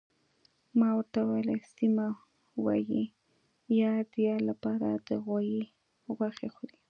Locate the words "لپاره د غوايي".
4.49-5.61